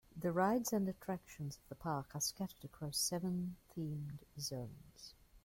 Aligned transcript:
The 0.19 0.31
rides 0.31 0.73
and 0.73 0.89
attractions 0.89 1.57
of 1.59 1.69
the 1.69 1.75
park 1.75 2.15
are 2.15 2.21
scattered 2.21 2.65
across 2.65 2.97
seven 2.97 3.55
themed 3.77 4.17
zones. 4.39 5.13